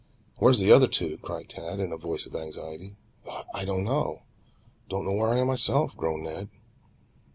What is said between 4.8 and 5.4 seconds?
Don't know where I